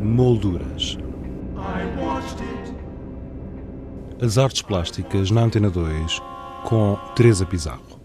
Molduras. 0.00 0.96
As 4.22 4.38
artes 4.38 4.62
plásticas 4.62 5.32
na 5.32 5.40
Antena 5.42 5.68
2 5.68 6.22
com 6.64 6.96
Teresa 7.16 7.44
Pizarro. 7.44 8.00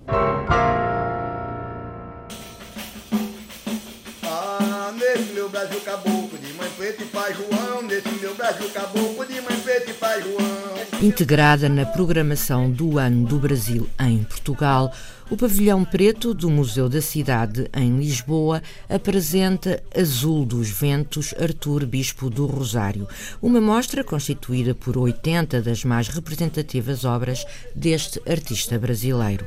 Ah, 4.23 4.91
nesse 4.97 5.31
meu 5.33 5.47
Brasil 5.47 5.79
caboclo 5.81 6.37
de 6.39 6.53
mãe 6.53 6.69
preta 6.75 7.03
e 7.03 7.05
pai 7.05 7.35
João, 7.35 7.83
nesse 7.83 8.09
meu 8.19 8.33
Brasil 8.35 8.69
caboclo 8.71 9.23
de 9.25 9.39
mãe 9.39 9.59
preta 9.59 9.91
e 9.91 9.93
pai 9.93 10.23
João. 10.23 10.71
Integrada 11.01 11.69
na 11.69 11.85
programação 11.85 12.69
do 12.69 12.97
Ano 12.97 13.25
do 13.27 13.39
Brasil 13.39 13.87
em 13.99 14.23
Portugal, 14.23 14.91
o 15.31 15.37
pavilhão 15.37 15.85
preto 15.85 16.33
do 16.33 16.49
Museu 16.49 16.89
da 16.89 17.01
Cidade, 17.01 17.69
em 17.73 17.97
Lisboa, 17.97 18.61
apresenta 18.89 19.81
Azul 19.97 20.45
dos 20.45 20.69
Ventos 20.69 21.33
Artur 21.39 21.85
Bispo 21.85 22.29
do 22.29 22.45
Rosário, 22.45 23.07
uma 23.41 23.61
mostra 23.61 24.03
constituída 24.03 24.75
por 24.75 24.97
80 24.97 25.61
das 25.61 25.85
mais 25.85 26.09
representativas 26.09 27.05
obras 27.05 27.45
deste 27.73 28.21
artista 28.29 28.77
brasileiro. 28.77 29.45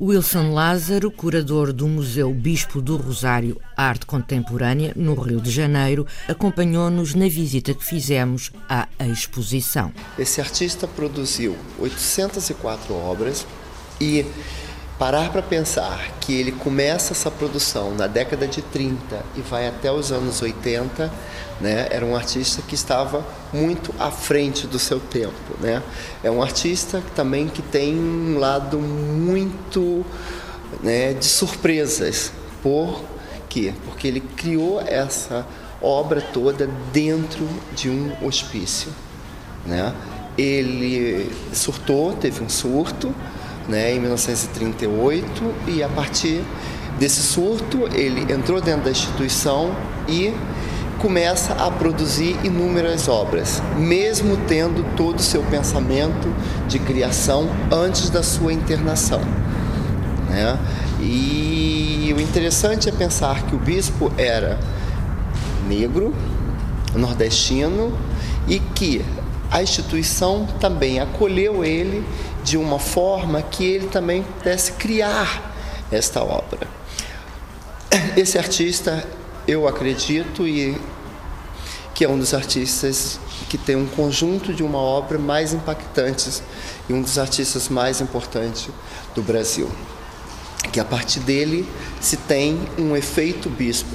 Wilson 0.00 0.52
Lázaro, 0.52 1.10
curador 1.10 1.72
do 1.72 1.88
Museu 1.88 2.32
Bispo 2.32 2.80
do 2.80 2.96
Rosário 2.96 3.60
Arte 3.76 4.06
Contemporânea, 4.06 4.92
no 4.94 5.14
Rio 5.14 5.40
de 5.40 5.50
Janeiro, 5.50 6.06
acompanhou-nos 6.28 7.12
na 7.12 7.28
visita 7.28 7.74
que 7.74 7.84
fizemos 7.84 8.52
à 8.68 8.86
exposição. 9.00 9.92
Esse 10.16 10.40
artista 10.40 10.86
produziu 10.86 11.56
804 11.80 12.94
obras 12.94 13.44
e 14.00 14.24
parar 14.98 15.30
para 15.30 15.42
pensar 15.42 16.12
que 16.20 16.32
ele 16.32 16.52
começa 16.52 17.12
essa 17.12 17.30
produção 17.30 17.94
na 17.94 18.06
década 18.06 18.46
de 18.46 18.62
30 18.62 19.24
e 19.36 19.40
vai 19.40 19.66
até 19.66 19.90
os 19.90 20.12
anos 20.12 20.40
80, 20.40 21.10
né? 21.60 21.88
Era 21.90 22.06
um 22.06 22.14
artista 22.14 22.62
que 22.62 22.74
estava 22.74 23.26
muito 23.52 23.92
à 23.98 24.10
frente 24.10 24.66
do 24.66 24.78
seu 24.78 25.00
tempo, 25.00 25.34
né? 25.60 25.82
É 26.22 26.30
um 26.30 26.42
artista 26.42 27.02
também 27.16 27.48
que 27.48 27.60
tem 27.60 27.94
um 27.94 28.38
lado 28.38 28.78
muito 28.78 30.04
né, 30.82 31.12
de 31.12 31.26
surpresas. 31.26 32.32
Por 32.62 33.02
quê? 33.48 33.74
Porque 33.84 34.06
ele 34.06 34.20
criou 34.20 34.80
essa 34.80 35.46
obra 35.82 36.20
toda 36.20 36.68
dentro 36.92 37.48
de 37.74 37.90
um 37.90 38.12
hospício, 38.24 38.92
né? 39.66 39.92
Ele 40.38 41.30
surtou, 41.52 42.12
teve 42.14 42.42
um 42.42 42.48
surto, 42.48 43.14
né, 43.68 43.94
em 43.94 44.00
1938 44.00 45.54
e 45.68 45.82
a 45.82 45.88
partir 45.88 46.42
desse 46.98 47.22
surto 47.22 47.88
ele 47.92 48.32
entrou 48.32 48.60
dentro 48.60 48.84
da 48.84 48.90
instituição 48.90 49.74
e 50.08 50.32
começa 50.98 51.52
a 51.54 51.70
produzir 51.70 52.36
inúmeras 52.44 53.08
obras, 53.08 53.62
mesmo 53.76 54.38
tendo 54.48 54.84
todo 54.96 55.18
o 55.18 55.22
seu 55.22 55.42
pensamento 55.42 56.32
de 56.66 56.78
criação 56.78 57.48
antes 57.70 58.08
da 58.08 58.22
sua 58.22 58.52
internação. 58.52 59.20
Né? 60.30 60.58
E 61.00 62.14
o 62.16 62.20
interessante 62.20 62.88
é 62.88 62.92
pensar 62.92 63.42
que 63.42 63.54
o 63.54 63.58
bispo 63.58 64.10
era 64.16 64.58
negro, 65.68 66.14
nordestino 66.94 67.92
e 68.48 68.58
que 68.58 69.04
a 69.50 69.62
instituição 69.62 70.46
também 70.60 71.00
acolheu 71.00 71.64
ele 71.64 72.04
de 72.42 72.56
uma 72.56 72.78
forma 72.78 73.40
que 73.42 73.64
ele 73.64 73.88
também 73.88 74.22
pudesse 74.22 74.72
criar 74.72 75.54
esta 75.90 76.22
obra. 76.22 76.66
Esse 78.16 78.38
artista, 78.38 79.06
eu 79.46 79.68
acredito, 79.68 80.46
e 80.46 80.76
que 81.94 82.04
é 82.04 82.08
um 82.08 82.18
dos 82.18 82.34
artistas 82.34 83.20
que 83.48 83.56
tem 83.56 83.76
um 83.76 83.86
conjunto 83.86 84.52
de 84.52 84.62
uma 84.64 84.78
obra 84.78 85.16
mais 85.16 85.52
impactantes 85.52 86.42
e 86.88 86.92
um 86.92 87.00
dos 87.00 87.18
artistas 87.18 87.68
mais 87.68 88.00
importantes 88.00 88.68
do 89.14 89.22
Brasil. 89.22 89.70
Que 90.72 90.80
a 90.80 90.84
partir 90.84 91.20
dele 91.20 91.68
se 92.00 92.16
tem 92.16 92.58
um 92.76 92.96
efeito 92.96 93.48
bispo. 93.48 93.94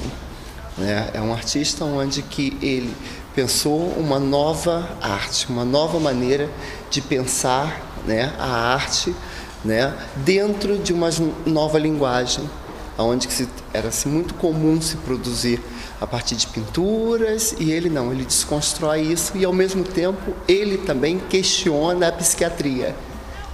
Né? 0.78 1.10
É 1.14 1.20
um 1.20 1.34
artista 1.34 1.84
onde 1.84 2.22
que 2.22 2.58
ele 2.62 2.96
pensou 3.40 3.94
uma 3.98 4.20
nova 4.20 4.98
arte, 5.02 5.48
uma 5.50 5.64
nova 5.64 5.98
maneira 5.98 6.50
de 6.92 7.00
pensar 7.00 7.96
né, 8.06 8.36
a 8.38 8.74
arte 8.74 9.16
né, 9.64 9.94
dentro 10.18 10.78
de 10.78 10.92
uma 10.92 11.08
nova 11.46 11.80
linguagem, 11.80 12.50
onde 12.98 13.30
que 13.30 13.34
se, 13.34 13.48
era 13.74 13.88
assim, 13.88 14.10
muito 14.10 14.34
comum 14.34 14.82
se 14.82 14.98
produzir 14.98 15.62
a 16.02 16.06
partir 16.06 16.36
de 16.36 16.48
pinturas 16.48 17.56
e 17.58 17.72
ele 17.72 17.90
não, 17.90 18.12
ele 18.12 18.26
desconstrói 18.26 19.04
isso 19.04 19.38
e 19.38 19.46
ao 19.46 19.54
mesmo 19.54 19.86
tempo 19.86 20.34
ele 20.46 20.78
também 20.80 21.18
questiona 21.18 22.10
a 22.10 22.12
psiquiatria, 22.12 22.94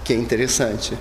que 0.04 0.14
é 0.14 0.16
interessante, 0.16 0.98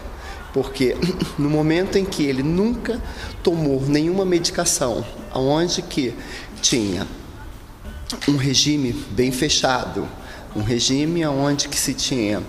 porque 0.52 0.94
no 1.38 1.48
momento 1.48 1.96
em 1.96 2.04
que 2.04 2.22
ele 2.22 2.42
nunca 2.42 3.00
tomou 3.42 3.80
nenhuma 3.80 4.26
medicação, 4.26 5.02
aonde 5.32 5.80
que 5.80 6.14
tinha 6.60 7.06
um 8.28 8.36
regime 8.36 8.92
bem 9.10 9.30
fechado, 9.30 10.08
um 10.54 10.62
regime 10.62 11.24
onde 11.26 11.68
que 11.68 11.76
se 11.76 11.94
tinha 11.94 12.42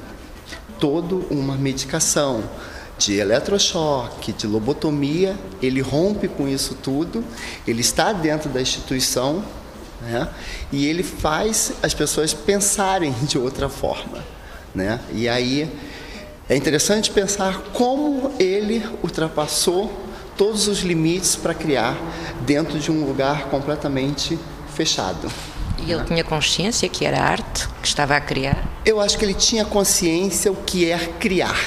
toda 0.79 1.15
uma 1.29 1.55
medicação 1.55 2.43
de 2.97 3.15
eletrochoque, 3.17 4.31
de 4.31 4.47
lobotomia, 4.47 5.37
ele 5.61 5.81
rompe 5.81 6.27
com 6.27 6.47
isso 6.47 6.75
tudo, 6.75 7.23
ele 7.67 7.81
está 7.81 8.13
dentro 8.13 8.49
da 8.49 8.61
instituição 8.61 9.43
né? 10.01 10.29
e 10.71 10.85
ele 10.85 11.03
faz 11.03 11.73
as 11.83 11.93
pessoas 11.93 12.33
pensarem 12.33 13.11
de 13.23 13.37
outra 13.37 13.67
forma. 13.69 14.23
Né? 14.73 14.99
E 15.13 15.27
aí 15.27 15.69
é 16.47 16.55
interessante 16.55 17.11
pensar 17.11 17.59
como 17.73 18.33
ele 18.39 18.85
ultrapassou 19.03 19.91
todos 20.37 20.67
os 20.67 20.79
limites 20.79 21.35
para 21.35 21.53
criar 21.53 21.97
dentro 22.41 22.77
de 22.77 22.91
um 22.91 23.05
lugar 23.05 23.45
completamente 23.45 24.37
fechado. 24.73 25.31
E 25.85 25.91
ele 25.91 26.03
tinha 26.03 26.23
consciência 26.23 26.89
que 26.89 27.05
era 27.05 27.21
arte 27.21 27.67
que 27.81 27.87
estava 27.87 28.15
a 28.15 28.19
criar? 28.19 28.63
Eu 28.83 28.99
acho 28.99 29.17
que 29.17 29.23
ele 29.23 29.35
tinha 29.35 29.63
consciência 29.63 30.51
o 30.51 30.55
que 30.55 30.89
é 30.89 30.97
criar, 31.19 31.59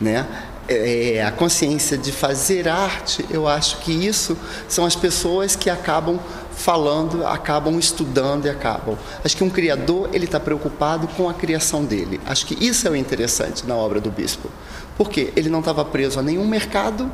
né? 0.00 0.26
É, 0.68 1.24
a 1.24 1.30
consciência 1.30 1.96
de 1.96 2.12
fazer 2.12 2.68
arte, 2.68 3.24
eu 3.30 3.48
acho 3.48 3.78
que 3.78 3.92
isso 3.92 4.36
são 4.68 4.84
as 4.84 4.94
pessoas 4.94 5.56
que 5.56 5.70
acabam 5.70 6.18
falando, 6.52 7.24
acabam 7.24 7.78
estudando 7.78 8.46
e 8.46 8.50
acabam. 8.50 8.98
Acho 9.24 9.36
que 9.36 9.44
um 9.44 9.48
criador 9.48 10.10
ele 10.12 10.24
está 10.24 10.40
preocupado 10.40 11.06
com 11.08 11.28
a 11.28 11.32
criação 11.32 11.84
dele. 11.84 12.20
Acho 12.26 12.44
que 12.44 12.66
isso 12.66 12.86
é 12.86 12.90
o 12.90 12.96
interessante 12.96 13.64
na 13.66 13.76
obra 13.76 14.00
do 14.00 14.10
bispo, 14.10 14.50
porque 14.96 15.32
ele 15.36 15.48
não 15.48 15.60
estava 15.60 15.84
preso 15.84 16.18
a 16.18 16.22
nenhum 16.22 16.46
mercado 16.46 17.10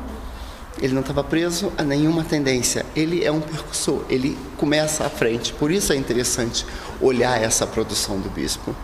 ele 0.81 0.93
não 0.93 1.01
estava 1.01 1.23
preso 1.23 1.71
a 1.77 1.83
nenhuma 1.83 2.23
tendência. 2.23 2.85
Ele 2.95 3.23
é 3.23 3.31
um 3.31 3.39
percussor, 3.39 4.03
ele 4.09 4.37
começa 4.57 5.05
à 5.05 5.09
frente. 5.09 5.53
Por 5.53 5.71
isso 5.71 5.93
é 5.93 5.95
interessante 5.95 6.65
olhar 7.01 7.41
essa 7.41 7.65
produção 7.65 8.19
do 8.19 8.29
bispo. 8.29 8.75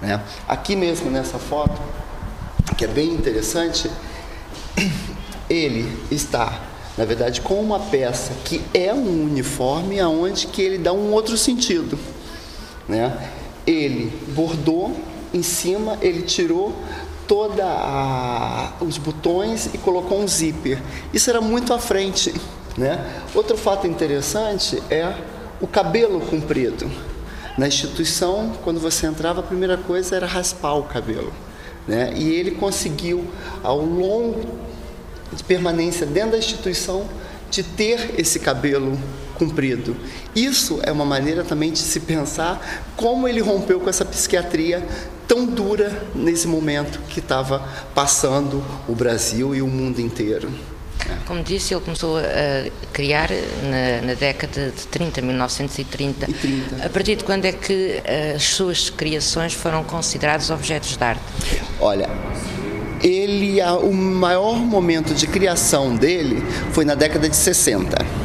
Né? 0.00 0.22
Aqui 0.48 0.76
mesmo 0.76 1.10
nessa 1.10 1.38
foto, 1.38 1.80
que 2.76 2.84
é 2.84 2.88
bem 2.88 3.12
interessante, 3.12 3.90
ele 5.50 5.90
está, 6.10 6.60
na 6.96 7.04
verdade, 7.04 7.40
com 7.40 7.60
uma 7.60 7.80
peça 7.80 8.32
que 8.44 8.62
é 8.72 8.94
um 8.94 9.24
uniforme, 9.24 9.98
aonde 9.98 10.46
que 10.46 10.62
ele 10.62 10.78
dá 10.78 10.92
um 10.92 11.12
outro 11.12 11.36
sentido. 11.36 11.98
Né? 12.88 13.30
Ele 13.66 14.12
bordou 14.28 14.96
em 15.34 15.42
cima, 15.42 15.98
ele 16.00 16.22
tirou 16.22 16.74
toda 17.26 17.64
a, 17.64 18.72
os 18.80 18.98
botões 18.98 19.70
e 19.72 19.78
colocou 19.78 20.20
um 20.20 20.28
zíper. 20.28 20.80
Isso 21.12 21.30
era 21.30 21.40
muito 21.40 21.72
à 21.72 21.78
frente, 21.78 22.34
né? 22.76 23.22
Outro 23.34 23.56
fato 23.56 23.86
interessante 23.86 24.82
é 24.90 25.14
o 25.60 25.66
cabelo 25.66 26.20
comprido. 26.20 26.90
Na 27.56 27.68
instituição, 27.68 28.52
quando 28.64 28.80
você 28.80 29.06
entrava, 29.06 29.40
a 29.40 29.42
primeira 29.42 29.76
coisa 29.76 30.16
era 30.16 30.26
raspar 30.26 30.74
o 30.74 30.84
cabelo, 30.84 31.32
né? 31.86 32.12
E 32.16 32.32
ele 32.32 32.52
conseguiu 32.52 33.26
ao 33.62 33.78
longo 33.78 34.40
de 35.32 35.44
permanência 35.44 36.06
dentro 36.06 36.32
da 36.32 36.38
instituição 36.38 37.06
de 37.50 37.62
ter 37.62 38.14
esse 38.18 38.40
cabelo 38.40 38.98
comprido. 39.32 39.96
Isso 40.34 40.80
é 40.82 40.92
uma 40.92 41.04
maneira 41.04 41.44
também 41.44 41.72
de 41.72 41.78
se 41.78 42.00
pensar 42.00 42.84
como 42.96 43.26
ele 43.26 43.40
rompeu 43.40 43.80
com 43.80 43.88
essa 43.88 44.04
psiquiatria 44.04 44.86
tão 45.26 45.46
dura 45.46 46.04
nesse 46.14 46.46
momento 46.46 47.00
que 47.08 47.20
estava 47.20 47.66
passando 47.94 48.62
o 48.88 48.94
Brasil 48.94 49.54
e 49.54 49.62
o 49.62 49.66
mundo 49.66 50.00
inteiro. 50.00 50.50
Como 51.26 51.42
disse, 51.42 51.74
ele 51.74 51.80
começou 51.80 52.18
a 52.18 52.70
criar 52.92 53.28
na, 53.30 54.06
na, 54.06 54.14
década 54.14 54.70
de 54.70 54.86
30, 54.86 55.20
1930. 55.22 56.30
E 56.30 56.34
30. 56.34 56.86
A 56.86 56.88
partir 56.88 57.16
de 57.16 57.24
quando 57.24 57.44
é 57.44 57.52
que 57.52 58.02
as 58.34 58.42
suas 58.42 58.90
criações 58.90 59.52
foram 59.52 59.82
consideradas 59.84 60.50
objetos 60.50 60.96
de 60.96 61.02
arte? 61.02 61.22
Olha, 61.80 62.08
ele 63.02 63.60
o 63.82 63.92
maior 63.92 64.56
momento 64.56 65.14
de 65.14 65.26
criação 65.26 65.96
dele 65.96 66.42
foi 66.72 66.84
na 66.84 66.94
década 66.94 67.28
de 67.28 67.36
60. 67.36 68.21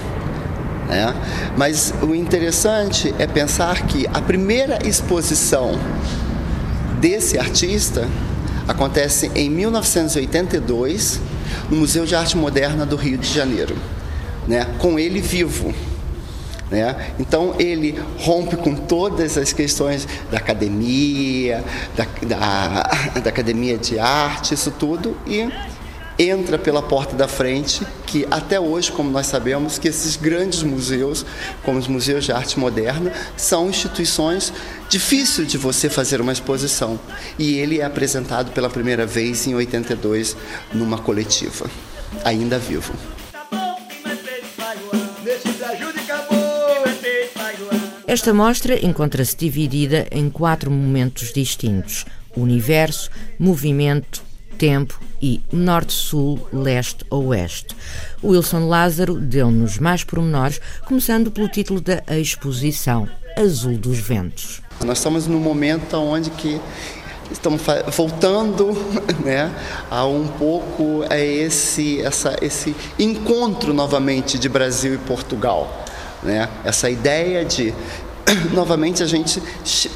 Né? 0.88 1.14
Mas 1.58 1.94
o 2.02 2.16
interessante 2.16 3.14
é 3.20 3.28
pensar 3.28 3.86
que 3.88 4.08
a 4.08 4.22
primeira 4.22 4.80
exposição 4.88 5.78
desse 7.00 7.38
artista 7.38 8.08
acontece 8.68 9.32
em 9.36 9.50
1982 9.50 11.20
no 11.70 11.78
Museu 11.78 12.06
de 12.06 12.16
Arte 12.16 12.36
Moderna 12.38 12.86
do 12.86 12.96
Rio 12.96 13.18
de 13.18 13.32
Janeiro, 13.32 13.76
né? 14.48 14.66
com 14.80 14.98
ele 14.98 15.22
vivo. 15.22 15.74
Né? 16.70 17.14
Então 17.18 17.56
ele 17.58 17.98
rompe 18.18 18.58
com 18.58 18.76
todas 18.76 19.38
as 19.38 19.54
questões 19.54 20.08
da 20.30 20.38
academia, 20.38 21.64
da, 21.96 22.06
da, 22.26 23.20
da 23.22 23.30
academia 23.30 23.78
de 23.78 23.98
arte, 24.00 24.54
isso 24.54 24.72
tudo, 24.72 25.16
e 25.26 25.50
entra 26.18 26.58
pela 26.58 26.82
porta 26.82 27.16
da 27.16 27.28
frente, 27.28 27.86
que 28.06 28.28
até 28.32 28.60
hoje, 28.60 28.92
como 28.92 29.12
nós 29.12 29.28
sabemos, 29.28 29.78
que 29.78 29.88
esses 29.88 30.16
grandes 30.16 30.64
museus, 30.64 31.26
como 31.64 31.78
os 31.78 31.88
museus 31.88 32.26
de 32.26 32.32
arte 32.32 32.60
moderna, 32.60 33.12
são 33.36 33.70
instituições 33.70 34.52
difíceis 34.90 35.48
de 35.48 35.58
você 35.58 35.90
fazer 35.90 36.20
uma 36.20 36.32
exposição. 36.32 37.00
E 37.38 37.60
ele 37.60 37.80
é 37.80 37.86
apresentado 37.86 38.52
pela 38.52 38.70
primeira 38.70 39.06
vez 39.06 39.46
em 39.46 39.54
82 39.54 40.36
numa 40.74 40.98
coletiva, 40.98 41.70
ainda 42.24 42.58
vivo. 42.58 42.94
Esta 48.08 48.34
mostra 48.34 48.84
encontra-se 48.84 49.36
dividida 49.36 50.08
em 50.10 50.30
quatro 50.30 50.72
momentos 50.72 51.34
distintos: 51.34 52.06
universo, 52.36 53.12
movimento, 53.38 54.24
tempo 54.58 55.00
e 55.22 55.42
norte-sul, 55.52 56.48
leste-oeste. 56.52 57.76
Wilson 58.24 58.68
Lázaro 58.68 59.20
deu-nos 59.20 59.78
mais 59.80 60.04
pormenores, 60.04 60.60
começando 60.86 61.32
pelo 61.32 61.48
título 61.48 61.80
da 61.80 62.02
exposição, 62.18 63.08
Azul 63.38 63.78
dos 63.78 64.00
Ventos. 64.00 64.62
Nós 64.84 64.98
estamos 64.98 65.28
num 65.28 65.40
momento 65.40 65.96
onde 65.96 66.30
que 66.32 66.60
estamos 67.32 67.62
voltando 67.96 68.72
né, 69.24 69.52
a 69.90 70.06
um 70.06 70.28
pouco 70.28 71.04
a 71.10 71.18
esse, 71.18 72.02
essa, 72.02 72.36
esse 72.42 72.76
encontro 72.98 73.74
novamente 73.74 74.40
de 74.40 74.48
Brasil 74.50 74.94
e 74.96 74.98
Portugal. 74.98 75.86
Né? 76.24 76.50
Essa 76.64 76.90
ideia 76.90 77.46
de 77.46 77.74
novamente 78.54 79.04
a 79.04 79.06
gente 79.06 79.40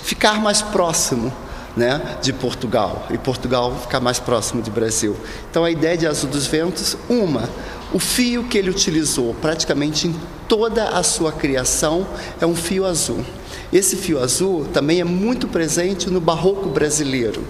ficar 0.03 0.41
mais 0.41 0.61
próximo 0.61 1.31
né, 1.75 2.17
de 2.21 2.33
Portugal 2.33 3.07
e 3.09 3.17
Portugal 3.17 3.75
ficar 3.79 3.99
mais 3.99 4.19
próximo 4.19 4.61
do 4.61 4.71
Brasil. 4.71 5.15
Então 5.49 5.63
a 5.63 5.71
ideia 5.71 5.97
de 5.97 6.07
Azul 6.07 6.29
dos 6.29 6.47
Ventos, 6.47 6.97
uma, 7.09 7.49
o 7.93 7.99
fio 7.99 8.43
que 8.45 8.57
ele 8.57 8.69
utilizou 8.69 9.33
praticamente 9.35 10.07
em 10.07 10.15
toda 10.47 10.89
a 10.89 11.03
sua 11.03 11.31
criação 11.31 12.05
é 12.39 12.45
um 12.45 12.55
fio 12.55 12.85
azul. 12.85 13.23
Esse 13.71 13.95
fio 13.95 14.21
azul 14.21 14.65
também 14.73 14.99
é 14.99 15.03
muito 15.03 15.47
presente 15.47 16.09
no 16.09 16.19
barroco 16.19 16.69
brasileiro. 16.69 17.43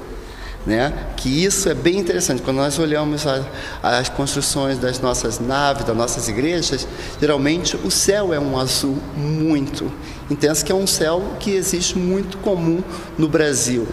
Né? 0.64 0.94
Que 1.18 1.44
isso 1.44 1.68
é 1.68 1.74
bem 1.74 1.98
interessante. 1.98 2.44
Quando 2.44 2.58
nós 2.58 2.78
olhamos 2.78 3.26
a, 3.26 3.44
as 3.82 4.10
construções 4.10 4.78
das 4.78 5.00
nossas 5.00 5.40
naves, 5.40 5.84
das 5.86 5.98
nossas 5.98 6.28
igrejas, 6.28 6.88
geralmente 7.20 7.76
o 7.84 7.90
céu 7.90 8.32
é 8.32 8.40
um 8.40 8.60
azul 8.60 9.00
muito 9.18 9.92
intenso, 10.30 10.64
que 10.64 10.72
é 10.72 10.76
um 10.76 10.86
céu 10.86 11.24
que 11.40 11.52
existe 11.52 11.98
muito 11.98 12.38
comum 12.38 12.84
no 13.18 13.28
Brasil. 13.28 13.88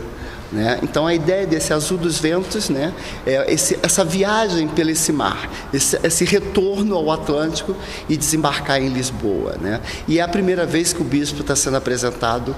Né? 0.51 0.79
Então 0.83 1.07
a 1.07 1.15
ideia 1.15 1.47
desse 1.47 1.75
azul 1.75 1.99
dos 1.99 2.19
ventos 2.19 2.71
né, 2.71 2.95
é 3.27 3.53
esse, 3.53 3.79
essa 3.83 4.03
viagem 4.03 4.67
pelo 4.67 4.91
esse 4.91 5.13
mar, 5.13 5.51
esse, 5.75 5.99
esse, 6.03 6.25
retorno 6.25 6.95
ao 6.95 7.11
Atlântico 7.11 7.77
e 8.09 8.17
desembarcar 8.17 8.81
em 8.81 8.89
Lisboa. 8.89 9.57
Né? 9.61 9.81
E 10.07 10.19
é 10.19 10.23
a 10.23 10.29
primeira 10.29 10.65
vez 10.65 10.93
que 10.93 11.03
o 11.03 11.05
bispo 11.05 11.43
está 11.43 11.55
sendo 11.55 11.77
apresentado 11.77 12.57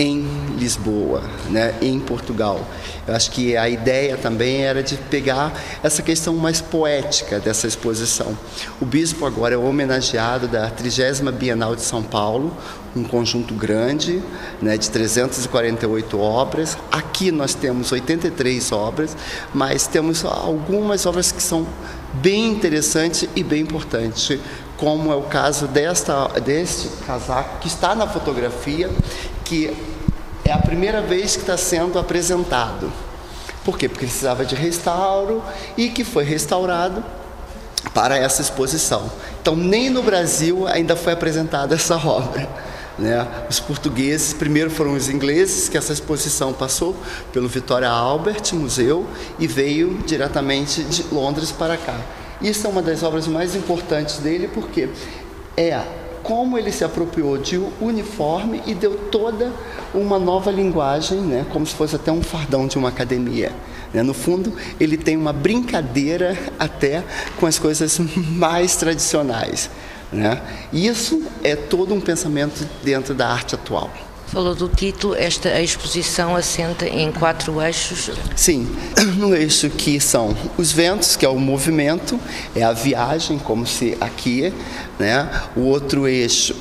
em 0.00 0.24
Lisboa, 0.58 1.22
né, 1.50 1.74
em 1.82 2.00
Portugal. 2.00 2.66
Eu 3.06 3.14
acho 3.14 3.30
que 3.30 3.54
a 3.54 3.68
ideia 3.68 4.16
também 4.16 4.62
era 4.62 4.82
de 4.82 4.96
pegar 4.96 5.52
essa 5.82 6.00
questão 6.00 6.34
mais 6.36 6.62
poética 6.62 7.38
dessa 7.38 7.66
exposição. 7.66 8.36
O 8.80 8.86
bispo 8.86 9.26
agora 9.26 9.54
é 9.54 9.58
homenageado 9.58 10.48
da 10.48 10.70
30 10.70 11.30
Bienal 11.32 11.76
de 11.76 11.82
São 11.82 12.02
Paulo, 12.02 12.56
um 12.96 13.04
conjunto 13.04 13.52
grande, 13.52 14.22
né, 14.62 14.78
de 14.78 14.88
348 14.90 16.18
obras. 16.18 16.78
Aqui 16.90 17.30
nós 17.30 17.52
temos 17.52 17.92
83 17.92 18.72
obras, 18.72 19.14
mas 19.52 19.86
temos 19.86 20.24
algumas 20.24 21.04
obras 21.04 21.30
que 21.30 21.42
são 21.42 21.66
bem 22.14 22.46
interessantes 22.46 23.28
e 23.36 23.44
bem 23.44 23.60
importantes, 23.60 24.38
como 24.76 25.12
é 25.12 25.14
o 25.14 25.22
caso 25.22 25.68
desta, 25.68 26.26
deste 26.40 26.88
casaco 27.06 27.58
que 27.60 27.68
está 27.68 27.94
na 27.94 28.06
fotografia, 28.06 28.90
que 29.50 29.76
é 30.44 30.52
a 30.52 30.58
primeira 30.58 31.02
vez 31.02 31.34
que 31.34 31.42
está 31.42 31.56
sendo 31.56 31.98
apresentado. 31.98 32.92
Por 33.64 33.76
quê? 33.76 33.88
Porque 33.88 34.06
precisava 34.06 34.44
de 34.44 34.54
restauro 34.54 35.42
e 35.76 35.88
que 35.88 36.04
foi 36.04 36.22
restaurado 36.22 37.04
para 37.92 38.16
essa 38.16 38.40
exposição. 38.40 39.10
Então, 39.42 39.56
nem 39.56 39.90
no 39.90 40.04
Brasil 40.04 40.68
ainda 40.68 40.94
foi 40.94 41.14
apresentada 41.14 41.74
essa 41.74 41.96
obra. 41.96 42.48
Né? 42.96 43.26
Os 43.50 43.58
portugueses, 43.58 44.32
primeiro 44.32 44.70
foram 44.70 44.94
os 44.94 45.08
ingleses, 45.08 45.68
que 45.68 45.76
essa 45.76 45.92
exposição 45.92 46.52
passou 46.52 46.94
pelo 47.32 47.48
Victoria 47.48 47.88
Albert 47.88 48.54
Museu 48.54 49.04
e 49.36 49.48
veio 49.48 49.98
diretamente 50.06 50.84
de 50.84 51.02
Londres 51.12 51.50
para 51.50 51.76
cá. 51.76 51.98
Isso 52.40 52.68
é 52.68 52.70
uma 52.70 52.82
das 52.82 53.02
obras 53.02 53.26
mais 53.26 53.56
importantes 53.56 54.18
dele, 54.18 54.48
porque 54.54 54.88
é 55.56 55.74
como 56.22 56.58
ele 56.58 56.70
se 56.72 56.84
apropriou 56.84 57.38
de 57.38 57.60
uniforme 57.80 58.62
e 58.66 58.74
deu 58.74 58.94
toda 59.10 59.52
uma 59.94 60.18
nova 60.18 60.50
linguagem, 60.50 61.20
né, 61.20 61.46
como 61.52 61.66
se 61.66 61.74
fosse 61.74 61.96
até 61.96 62.12
um 62.12 62.22
fardão 62.22 62.66
de 62.66 62.78
uma 62.78 62.88
academia. 62.88 63.52
Né? 63.92 64.02
No 64.02 64.14
fundo, 64.14 64.54
ele 64.78 64.96
tem 64.96 65.16
uma 65.16 65.32
brincadeira 65.32 66.38
até 66.58 67.02
com 67.38 67.46
as 67.46 67.58
coisas 67.58 67.98
mais 68.16 68.76
tradicionais. 68.76 69.70
Né? 70.12 70.40
Isso 70.72 71.22
é 71.42 71.54
todo 71.54 71.94
um 71.94 72.00
pensamento 72.00 72.66
dentro 72.82 73.14
da 73.14 73.28
arte 73.28 73.54
atual. 73.54 73.90
Falou 74.32 74.54
do 74.54 74.68
título, 74.68 75.16
esta 75.16 75.60
exposição 75.60 76.36
assenta 76.36 76.86
em 76.86 77.10
quatro 77.10 77.60
eixos. 77.60 78.12
Sim, 78.36 78.68
no 79.18 79.34
eixo 79.34 79.68
que 79.68 79.98
são 79.98 80.36
os 80.56 80.70
ventos, 80.70 81.16
que 81.16 81.26
é 81.26 81.28
o 81.28 81.36
movimento, 81.36 82.18
é 82.54 82.62
a 82.62 82.72
viagem, 82.72 83.40
como 83.40 83.66
se 83.66 83.98
aqui, 84.00 84.52
né? 85.00 85.28
O 85.56 85.62
outro 85.62 86.06
eixo 86.06 86.54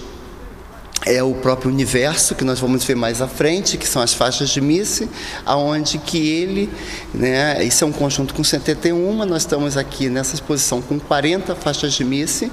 é 1.05 1.21
o 1.21 1.33
próprio 1.35 1.71
universo 1.71 2.33
que 2.33 2.43
nós 2.43 2.59
vamos 2.59 2.83
ver 2.83 2.95
mais 2.95 3.21
à 3.21 3.27
frente, 3.27 3.77
que 3.77 3.87
são 3.87 4.01
as 4.01 4.15
faixas 4.15 4.49
de 4.49 4.59
Misse, 4.59 5.07
aonde 5.45 5.99
que 5.99 6.17
ele, 6.17 6.69
né, 7.13 7.63
isso 7.63 7.83
é 7.83 7.87
um 7.87 7.91
conjunto 7.91 8.33
com 8.33 8.43
71, 8.43 9.25
nós 9.25 9.43
estamos 9.43 9.77
aqui 9.77 10.09
nessa 10.09 10.35
exposição 10.35 10.81
com 10.81 10.99
40 10.99 11.55
faixas 11.55 11.93
de 11.93 12.03
Misse, 12.03 12.51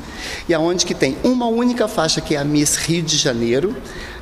e 0.48 0.54
aonde 0.54 0.86
que 0.86 0.94
tem 0.94 1.16
uma 1.24 1.46
única 1.46 1.88
faixa 1.88 2.20
que 2.20 2.34
é 2.34 2.38
a 2.38 2.44
Miss 2.44 2.76
Rio 2.76 3.02
de 3.02 3.16
Janeiro, 3.16 3.74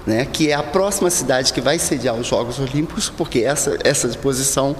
né, 0.06 0.26
que 0.26 0.50
é 0.50 0.54
a 0.54 0.62
próxima 0.62 1.08
cidade 1.08 1.52
que 1.52 1.60
vai 1.60 1.78
sediar 1.78 2.14
os 2.14 2.26
Jogos 2.26 2.58
Olímpicos, 2.58 3.08
porque 3.08 3.40
essa, 3.40 3.78
essa 3.82 4.06
exposição 4.06 4.76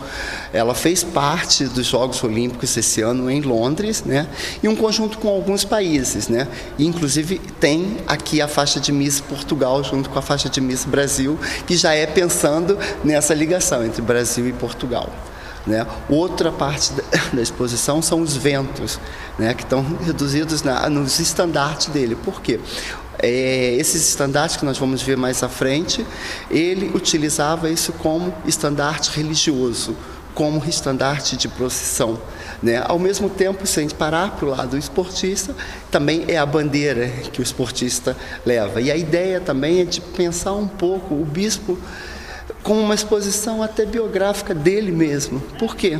ela 0.52 0.74
fez 0.74 1.02
parte 1.02 1.64
dos 1.64 1.86
Jogos 1.86 2.22
Olímpicos 2.22 2.76
esse 2.76 3.00
ano 3.00 3.30
em 3.30 3.40
Londres, 3.40 4.02
né, 4.04 4.28
e 4.62 4.68
um 4.68 4.76
conjunto 4.76 5.18
com 5.18 5.28
alguns 5.28 5.64
países, 5.64 6.28
né, 6.28 6.46
e 6.78 6.86
inclusive 6.86 7.38
tem 7.58 7.98
aqui 8.06 8.42
a 8.42 8.48
faixa 8.48 8.78
de 8.78 8.92
Miss 8.92 9.20
Portugal 9.20 9.82
junto 9.82 10.10
com 10.10 10.18
a 10.18 10.22
faixa 10.22 10.48
de 10.48 10.60
Miss 10.60 10.84
Brasil, 10.84 11.38
que 11.66 11.76
já 11.76 11.94
é 11.94 12.06
pensando 12.06 12.78
nessa 13.02 13.32
ligação 13.34 13.84
entre 13.84 14.02
Brasil 14.02 14.46
e 14.48 14.52
Portugal. 14.52 15.10
Né? 15.66 15.86
Outra 16.10 16.52
parte 16.52 16.92
da 17.32 17.40
exposição 17.40 18.02
são 18.02 18.20
os 18.20 18.36
ventos, 18.36 19.00
né, 19.38 19.54
que 19.54 19.62
estão 19.62 19.82
reduzidos 20.04 20.62
na, 20.62 20.88
nos 20.90 21.18
estandartes 21.18 21.86
dele. 21.86 22.14
Por 22.14 22.42
quê? 22.42 22.60
É, 23.24 23.76
esses 23.78 24.08
estandartes 24.08 24.56
que 24.56 24.64
nós 24.64 24.76
vamos 24.76 25.00
ver 25.00 25.16
mais 25.16 25.42
à 25.42 25.48
frente, 25.48 26.04
ele 26.50 26.90
utilizava 26.94 27.70
isso 27.70 27.92
como 27.94 28.34
estandarte 28.46 29.10
religioso, 29.10 29.96
como 30.34 30.62
estandarte 30.66 31.36
de 31.36 31.48
procissão. 31.48 32.20
Né? 32.62 32.82
Ao 32.84 32.98
mesmo 32.98 33.30
tempo, 33.30 33.66
se 33.66 33.78
a 33.78 33.82
gente 33.82 33.94
parar 33.94 34.32
para 34.32 34.46
o 34.46 34.50
lado 34.50 34.76
esportista, 34.76 35.54
também 35.90 36.24
é 36.28 36.36
a 36.36 36.44
bandeira 36.44 37.08
que 37.32 37.40
o 37.40 37.42
esportista 37.42 38.16
leva. 38.44 38.80
E 38.80 38.90
a 38.90 38.96
ideia 38.96 39.40
também 39.40 39.80
é 39.80 39.84
de 39.84 40.00
pensar 40.00 40.52
um 40.52 40.68
pouco 40.68 41.14
o 41.14 41.24
bispo 41.24 41.78
com 42.62 42.78
uma 42.78 42.94
exposição 42.94 43.62
até 43.62 43.86
biográfica 43.86 44.54
dele 44.54 44.90
mesmo. 44.90 45.40
Por 45.58 45.76
quê? 45.76 45.98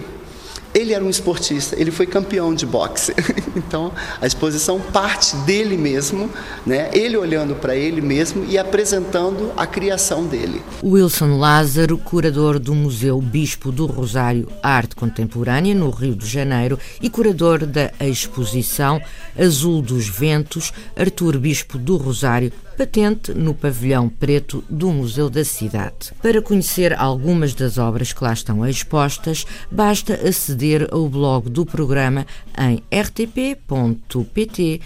Ele 0.75 0.93
era 0.93 1.05
um 1.05 1.09
esportista, 1.09 1.81
ele 1.81 1.91
foi 1.91 2.07
campeão 2.07 2.55
de 2.55 2.67
boxe. 2.67 3.15
Então, 3.57 3.93
a 4.21 4.27
exposição 4.27 4.81
parte 4.81 5.37
dele 5.39 5.77
mesmo, 5.77 6.29
né? 6.67 6.91
ele 6.93 7.17
olhando 7.17 7.55
para 7.55 7.77
ele 7.77 8.01
mesmo 8.01 8.45
e 8.45 8.59
apresentando 8.59 9.53
a 9.57 9.65
criação 9.65 10.27
dele. 10.27 10.61
Wilson 10.83 11.39
Lázaro, 11.39 11.97
curador 11.97 12.59
do 12.59 12.75
Museu 12.75 13.21
Bispo 13.21 13.71
do 13.71 13.87
Rosário 13.87 14.49
Arte 14.61 14.97
Contemporânea, 14.97 15.75
no 15.75 15.89
Rio 15.91 16.17
de 16.17 16.27
Janeiro, 16.27 16.79
e 17.01 17.09
curador 17.09 17.65
da 17.65 17.93
exposição 18.01 19.01
Azul 19.39 19.81
dos 19.81 20.09
Ventos, 20.09 20.73
Artur 20.97 21.39
Bispo 21.39 21.79
do 21.79 21.97
Rosário, 21.97 22.53
patente 22.77 23.33
no 23.33 23.55
pavilhão 23.55 24.09
preto 24.09 24.65
do 24.69 24.91
Museu 24.91 25.31
da 25.31 25.45
Cidade. 25.45 26.13
Para 26.21 26.43
conhecer 26.43 26.99
algumas 26.99 27.55
das 27.55 27.79
obras 27.79 28.13
que 28.13 28.23
lá 28.23 28.33
estão 28.33 28.67
expostas, 28.67 29.47
basta 29.71 30.15
aceder 30.15 30.89
ao 30.91 31.09
blog 31.09 31.49
do 31.49 31.65
programa 31.65 32.27
em 32.59 32.83
rtp.pt 32.95 34.81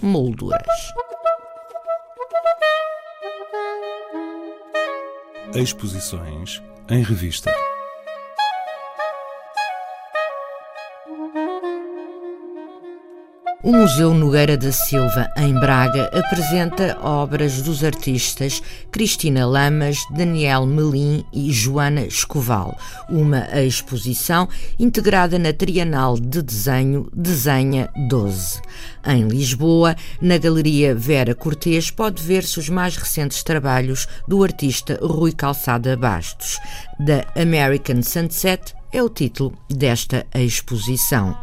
molduras. 0.00 0.62
Exposições 5.54 6.62
em 6.88 7.02
revista. 7.02 7.52
O 13.64 13.70
Museu 13.70 14.12
Nogueira 14.12 14.56
da 14.56 14.72
Silva, 14.72 15.30
em 15.36 15.54
Braga, 15.54 16.10
apresenta 16.12 16.98
obras 17.00 17.62
dos 17.62 17.84
artistas 17.84 18.60
Cristina 18.90 19.46
Lamas, 19.46 19.98
Daniel 20.10 20.66
Melim 20.66 21.24
e 21.32 21.52
Joana 21.52 22.04
Escoval, 22.04 22.76
uma 23.08 23.46
exposição 23.62 24.48
integrada 24.80 25.38
na 25.38 25.52
Trienal 25.52 26.18
de 26.18 26.42
Desenho 26.42 27.08
Desenha 27.14 27.88
12. 28.08 28.60
Em 29.06 29.28
Lisboa, 29.28 29.94
na 30.20 30.38
Galeria 30.38 30.92
Vera 30.92 31.32
Cortês, 31.32 31.88
pode 31.88 32.20
ver-se 32.20 32.58
os 32.58 32.68
mais 32.68 32.96
recentes 32.96 33.44
trabalhos 33.44 34.08
do 34.26 34.42
artista 34.42 34.98
Rui 35.00 35.30
Calçada 35.30 35.96
Bastos, 35.96 36.58
da 36.98 37.24
American 37.40 38.02
Sunset 38.02 38.74
é 38.92 39.02
o 39.02 39.08
título 39.08 39.56
desta 39.68 40.26
exposição. 40.34 41.36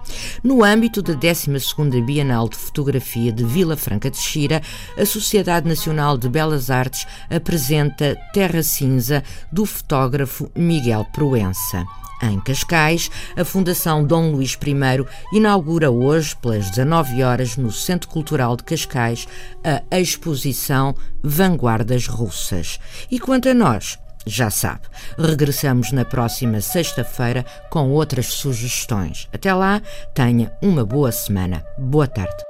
No 0.43 0.63
âmbito 0.63 1.01
da 1.01 1.13
12ª 1.13 2.05
Bienal 2.05 2.47
de 2.47 2.55
Fotografia 2.55 3.31
de 3.31 3.43
Vila 3.43 3.75
Franca 3.75 4.11
de 4.11 4.17
Xira, 4.17 4.61
a 4.97 5.05
Sociedade 5.05 5.67
Nacional 5.67 6.17
de 6.17 6.29
Belas 6.29 6.69
Artes 6.69 7.07
apresenta 7.29 8.15
Terra 8.33 8.61
Cinza 8.61 9.23
do 9.51 9.65
fotógrafo 9.65 10.51
Miguel 10.55 11.05
Proença. 11.11 11.85
Em 12.21 12.37
Cascais, 12.41 13.09
a 13.37 13.45
Fundação 13.45 14.03
Dom 14.03 14.31
Luís 14.31 14.57
I 14.61 15.37
inaugura 15.37 15.89
hoje, 15.89 16.35
pelas 16.35 16.69
19 16.69 17.23
horas, 17.23 17.55
no 17.55 17.71
Centro 17.71 18.09
Cultural 18.09 18.57
de 18.57 18.63
Cascais, 18.65 19.25
a 19.89 19.99
exposição 19.99 20.93
Vanguardas 21.23 22.07
Russas. 22.07 22.77
E 23.09 23.21
quanto 23.21 23.47
a 23.47 23.53
nós, 23.53 23.97
já 24.25 24.49
sabe, 24.49 24.81
regressamos 25.17 25.91
na 25.91 26.05
próxima 26.05 26.61
sexta-feira 26.61 27.45
com 27.69 27.89
outras 27.89 28.27
sugestões. 28.27 29.27
Até 29.33 29.53
lá, 29.53 29.81
tenha 30.13 30.51
uma 30.61 30.85
boa 30.85 31.11
semana. 31.11 31.63
Boa 31.77 32.07
tarde. 32.07 32.43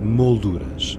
Molduras 0.00 0.98